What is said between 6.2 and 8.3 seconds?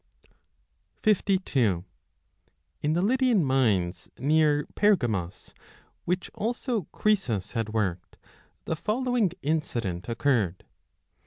also Croesus had worked,